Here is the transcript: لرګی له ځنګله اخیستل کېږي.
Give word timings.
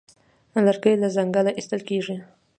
لرګی 0.65 0.95
له 1.01 1.07
ځنګله 1.15 1.51
اخیستل 1.53 1.81
کېږي. 1.89 2.17